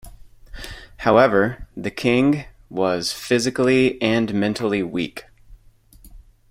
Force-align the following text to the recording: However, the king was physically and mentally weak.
However, 0.97 1.67
the 1.77 1.91
king 1.91 2.45
was 2.71 3.13
physically 3.13 4.01
and 4.01 4.33
mentally 4.33 4.81
weak. 4.81 5.25